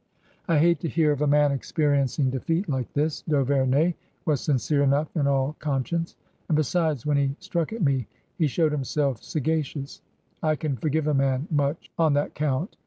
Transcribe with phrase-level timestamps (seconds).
[0.47, 3.21] I hate to hear of a man experiencing defeat like this.
[3.29, 3.93] D'Auverney
[4.25, 6.15] was sincere enough in all conscience.
[6.49, 10.01] And besides, when he struck at me he showed himself saga cious.
[10.41, 12.77] I can forgive a man much on that count.